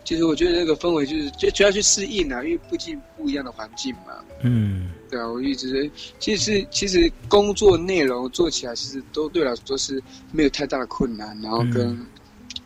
[0.05, 4.13] 其实我觉得那个氛围就是就主要去适应啊，因为毕竟不一样的环境嘛。
[4.43, 11.99] 嗯，对啊，我一直其实其实工作内容做起来其实都对来说是没有太大的困难，然后跟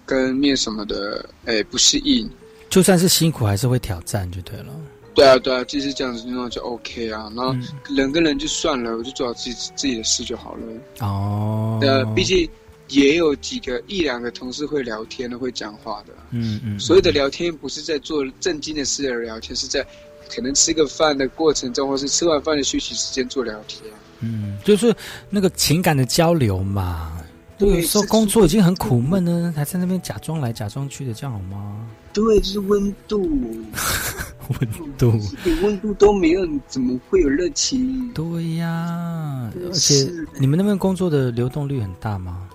[0.04, 2.28] 跟面什么的，哎，不适应。
[2.68, 4.66] 就算是辛苦，还是会挑战就对了。
[5.14, 7.32] 对啊，对啊，就是这样子，那就 OK 啊。
[7.36, 7.54] 然后
[7.94, 11.06] 人跟人就算了，我就做好自己自己的事就好了。
[11.06, 12.48] 哦，呃，毕竟。
[12.88, 16.12] 也有几个一两个同事会聊天的，会讲话的。
[16.30, 16.78] 嗯嗯。
[16.78, 19.86] 所有的聊天不是在做正经的事而聊天，是在
[20.34, 23.82] 可能吃个饭的过程中，或是吃完饭的休息时间做聊天。
[24.20, 24.94] 嗯，就是
[25.30, 27.12] 那个情感的交流嘛。
[27.58, 31.88] 对，有时候工作已经很苦闷呢，还在那边假装来假装去的，这样好吗？
[32.12, 33.28] 对，就是温度。
[34.48, 35.12] 温度。
[35.44, 38.10] 连温度都没有，怎么会有热情？
[38.14, 40.08] 对呀，而且
[40.38, 42.47] 你们那边工作的流动率很大吗？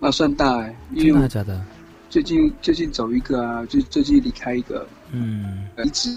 [0.00, 1.60] 啊，算大哎，真的假的？
[2.10, 6.16] 最近最近走一个啊，就最近离开一个，嗯，一直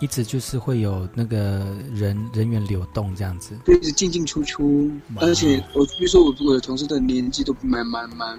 [0.00, 8.38] 一直就是会有那个人人员流动这样子，对一直进进出出，而且我比如说我我的同事的年纪都蛮蛮蛮，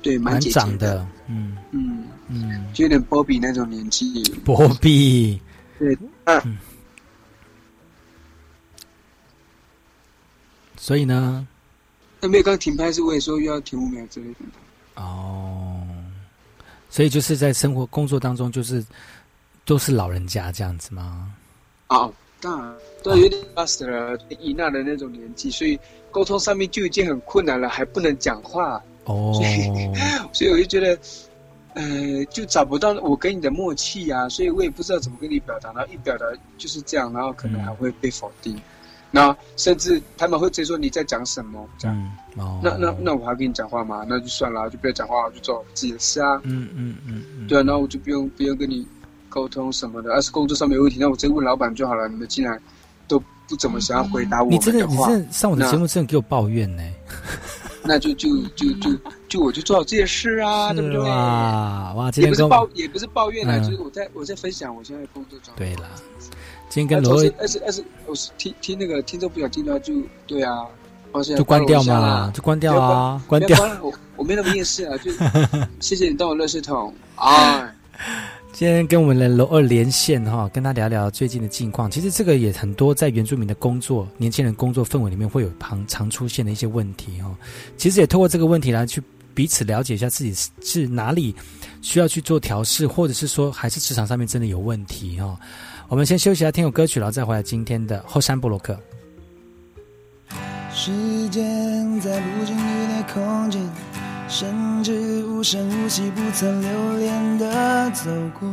[0.00, 1.56] 对，蛮长的，嗯。
[1.72, 2.04] 嗯。
[2.34, 5.38] 嗯，就有点波比那种年纪，波比，
[5.78, 6.56] 对，嗯，
[10.78, 11.46] 所以呢？
[12.22, 14.36] 那没有刚停拍，是为了说又要停五秒之类的。
[14.94, 15.76] 哦，
[16.88, 18.84] 所以就是在生活工作当中，就是
[19.64, 21.34] 都是老人家这样子吗？
[21.88, 25.76] 哦，当然都有点八十了，伊娜的那种年纪，所以
[26.12, 28.80] 沟通上面就已经很困难了，还不能讲话。
[29.06, 29.68] 哦， 所以
[30.32, 30.96] 所以我就觉得，
[31.74, 36.24] 呃，就找不到我跟你的默契呀，所以我也不知道怎么跟你表达，然后一表达
[36.56, 38.56] 就是这样，然后可能还会被否定。
[39.14, 42.12] 那甚至他们会直接说你在讲什么这样，
[42.62, 44.06] 那那那我还跟你讲话吗？
[44.08, 46.40] 那就算了，就不要讲话，我就做自己的事啊。
[46.44, 48.88] 嗯嗯嗯嗯，对啊，那我就不用不用跟你
[49.28, 52.08] 沟通什么的，要是工作上没有问题，那我直接问老板就好了。
[52.08, 52.58] 你们竟然
[53.06, 56.82] 都不怎么想要回答我你真的话，你上我的节目真的给我抱怨呢？
[57.84, 58.90] 那就就就就
[59.28, 61.00] 就我就做好这些事啊， 对不对？
[61.00, 65.64] 哇哇，也不是抱也不是抱怨啊，就是我在我在分享我现在工作状态。
[65.64, 65.90] 对了。
[66.72, 69.92] 今天跟罗，二是二是我是听听那个听众不想听的就
[70.26, 70.66] 对啊，
[71.36, 73.58] 就关掉嘛，就关掉啊，关掉。
[73.82, 75.10] 我我没那么厌世啊，就
[75.80, 77.70] 谢谢你当我热水桶啊。
[78.54, 81.90] 今天跟我们的罗二连线哈，跟他聊聊最近的近况。
[81.90, 87.30] 其实这个也很多在原住民的工作、年轻人工作氛围里面会有常常出现的一些问题哈。
[87.76, 89.02] 其实也透过这个问题来去
[89.34, 91.36] 彼此了解一下自己是哪里
[91.82, 95.38] 需要去做调试，或者是说还是职场上面真的有问题哈。
[95.88, 98.78] 我们先休息一下，听首歌曲，然后再回来今天的后山布洛克。
[100.72, 103.60] 时间在不经意的空间，
[104.26, 108.10] 甚至无声无息、不曾留恋的走
[108.40, 108.48] 过。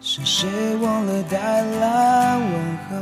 [0.00, 2.96] 是谁忘了带来问候？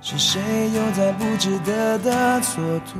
[0.00, 0.40] 是谁
[0.72, 2.98] 又在不值得的蹉跎？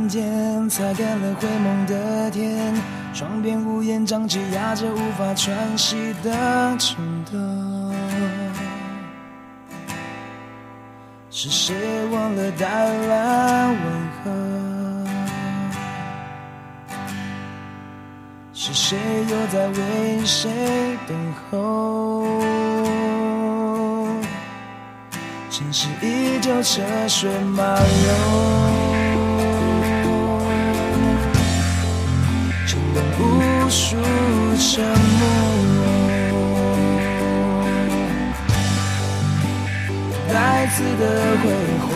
[0.00, 2.74] 瞬间擦干了灰蒙的天，
[3.12, 6.96] 窗边屋檐瘴气压着无法喘息的城
[7.30, 7.94] 灯。
[11.28, 11.76] 是谁
[12.10, 13.76] 忘了带来问
[14.24, 14.30] 候？
[18.54, 18.96] 是谁
[19.28, 20.50] 又在为谁
[21.06, 21.14] 等
[21.50, 22.24] 候？
[25.50, 28.99] 城市依旧车水马龙。
[33.18, 33.20] 无
[33.68, 33.96] 数
[34.58, 34.82] 沉
[35.18, 35.22] 默，
[40.32, 40.34] 再
[40.68, 41.02] 次的
[41.42, 41.44] 挥
[41.86, 41.88] 霍。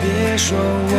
[0.00, 0.04] 别
[0.36, 0.92] 说我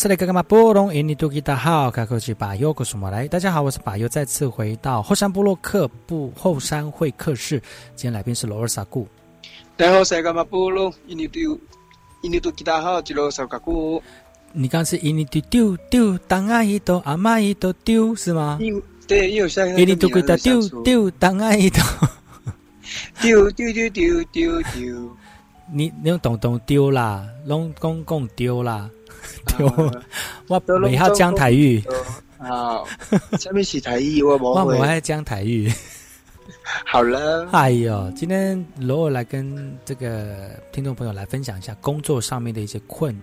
[0.00, 3.28] 是来格格马波隆，印尼多吉达好，卡克吉巴尤古苏莫来。
[3.28, 7.60] 大家好，我是巴尤，再次回到后山部落克部后山会客室。
[7.94, 9.06] 今天来宾是罗尔萨固。
[9.76, 11.42] 大家好，我是格马波隆，印尼多
[12.22, 14.02] 印尼多吉达好，吉罗萨卡固。
[14.52, 18.58] 你刚是印尼丢丢丢，当阿一多阿妈一多丢是吗？
[19.06, 21.82] 对，有像印尼多吉达丢丢，当阿姨都
[23.20, 25.16] 丢丢丢丢丢丢。
[25.70, 28.88] 你你用东东丢啦，拢公公丢啦。
[29.56, 29.92] 丢，
[30.48, 31.82] 我未晓讲台语。
[32.38, 32.86] 好，
[33.38, 35.70] 下面是台语，我我我爱讲台语。
[36.86, 43.14] 好了，哎呦，今天罗尔来跟这个听众朋友来分享一下工作上面的一些困。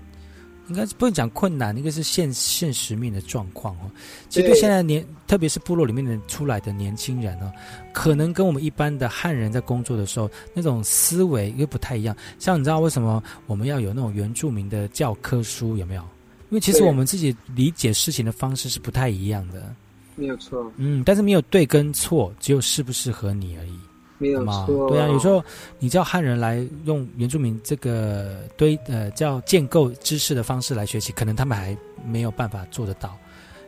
[0.69, 3.91] 应该是不能讲困难，应该是现现实面的状况哦。
[4.29, 7.51] 其实对现在年，特别是部落里面的出来的年轻人哦，
[7.93, 12.15] 可能跟我们一般的汉人在工作的时候那种思维又不太一样。
[12.39, 16.01] 像你知道为什么我们要有那种原住民的教科书有没有？
[16.49, 19.75] 因为其实我们自己理解事情的方式是不太一样的。
[20.15, 20.71] 没有错。
[20.77, 23.77] 嗯，但是没有对跟错，只有适不适合你而已。
[24.17, 25.43] 没有错，对啊，有时候
[25.79, 33.17] 你叫汉人来用原住民这个堆呃叫建构知识的方式来学习，可能他们还没有办法做得到。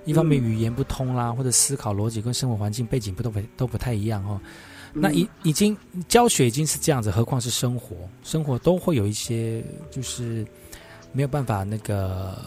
[0.05, 4.39] 一方面语言不通啦，或者思考逻辑跟生活环境背景不都不都不太一样哦。
[4.93, 5.77] 那已已经
[6.07, 10.45] 教学已经是这样子，何况是生活，生活都会有一些就是。
[11.11, 12.37] 没有办法，那个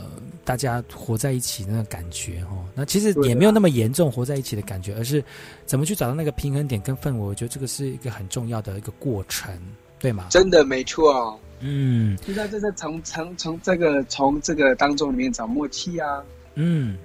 [0.44, 5.22] 大家活在一起那个感觉哦，那其实也没有那么严重活在一起的感觉，而是
[5.66, 9.52] 怎么去找到那个平衡点跟氛围，我觉得这个是一个很重要的一个过程，
[9.98, 10.26] 对吗？
[10.30, 16.22] 真的没错，嗯，就在就是从从从这个从这个当中里面找默契啊，
[16.54, 16.96] 嗯，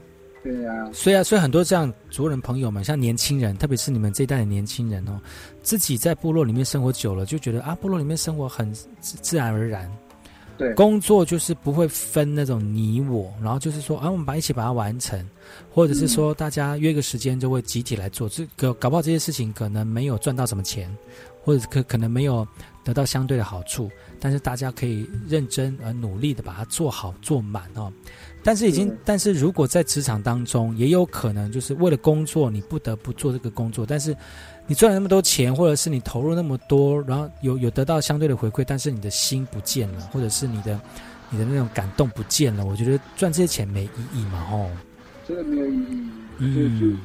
[0.43, 5.19] 对啊，所以啊，所以很多这样族人朋友们，像年轻人，特别是你们这一代的年轻人哦，
[5.63, 9.91] 自己在部落里面生活久了，就觉得啊，部落里面生活很自然而然。
[10.57, 15.23] 对，工作就是不会分那种你我，然后就是说，啊，我们把一起把它完成，
[15.71, 18.27] 或者是说，大家约个时间就会集体来做。
[18.27, 20.89] 这个搞不好这些事情可能没有赚到什么钱，
[21.43, 22.47] 或者可可能没有
[22.83, 23.89] 得到相对的好处，
[24.19, 27.93] 但是大家可以认真而努力的把它做好做满哦。
[28.47, 34.15] 但是已经，但是如果在职场当中，也有可能就是为了工作，你不得不做这个工作，但是。
[34.69, 40.77] 你赚了那么多钱，或者是你投入那么多，然后有有得到相对的回馈，但是你的心不见了，或者是你的
[41.29, 44.69] 你的那种感动不见了，我觉得赚这些钱没意义嘛，哦，
[45.25, 46.99] 真的没有意义，嗯，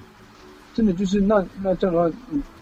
[0.74, 2.16] 真的就是那那这样的话，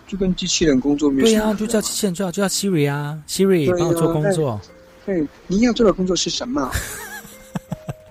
[0.06, 1.28] 就跟机器人工作没有？
[1.28, 4.60] 对呀，就叫机器人，就要就叫 Siri 啊，Siri 帮我做工作。
[5.06, 6.70] 对，你要做的工作是什么？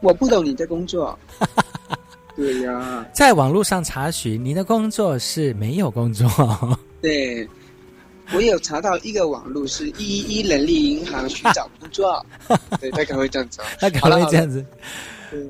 [0.01, 1.17] 我不懂你的工作。
[2.35, 6.29] 对呀，在网络上查询，你的工作是没有工作。
[7.01, 7.45] 对，
[8.33, 12.25] 我有查到一个网络是一一人力银行寻找工作。
[12.79, 14.65] 对他可能会这样子，他可能会这样子。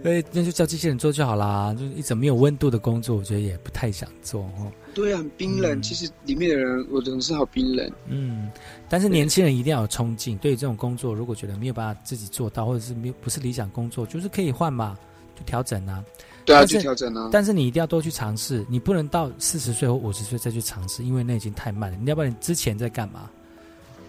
[0.04, 1.74] 所以，那就叫机器人做就好啦。
[1.78, 4.72] 就是一种没有温度的工作，我觉得也不太想做哦。
[5.00, 5.82] 对啊，很冰冷。
[5.82, 7.89] 其实里面的人，我的同事好冰冷。
[8.08, 8.52] 嗯，
[8.89, 10.38] 但是年轻人一定要有冲劲。
[10.39, 14.97] 对于这种工作，如果觉得没有办法自己做到，或者是没有不是理想工作，就是可以换嘛，
[15.36, 16.04] 就调整啊。
[16.45, 17.30] 对啊，去调整啊！
[17.32, 21.97] 但是你一定要多去尝试，你不能到四十岁或五十岁再去尝试，因为那已经太慢了。
[22.02, 23.30] 你要不然你之前在干嘛？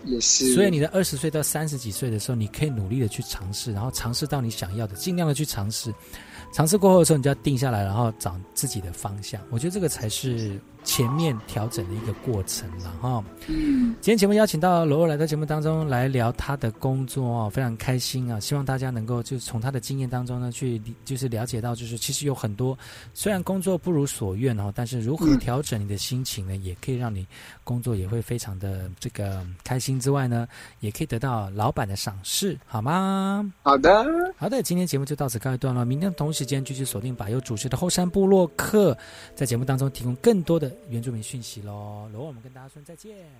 [0.06, 0.54] 也是。
[0.54, 5.92] 所以你在二十岁到三十几岁的时候，你可以努力的去尝试，然后尝试到你想要的，尽量的去尝试。
[6.54, 9.40] 尝试过后的时候，你就要定下来，然后找自己的方向。
[9.50, 10.58] 我觉得这个才是。
[10.82, 13.22] 前面调整的一个过程了哈。
[13.46, 18.38] 嗯，今天节目邀请到罗罗来到节目当中来聊他的工作哦，非常开心啊！
[18.38, 22.78] 希望大家能够就是从他的经验当中呢，去就是了解到，就是其实有很多
[23.14, 27.26] 虽然工作不如所愿哦，但是如何调整你的心情呢，也可以让你
[27.64, 30.46] 工作也会非常的这个开心之外呢，
[30.80, 33.50] 也可以得到老板的赏识，好吗？
[33.62, 34.04] 好的，
[34.36, 38.96] 好的，今天节目就到此告一段落，明天同时间继续锁定把由主持的后山部落客，
[39.34, 40.69] 在节目当中提供更多的。
[40.88, 43.28] 原住民讯息喽，然后我们跟大家说再见。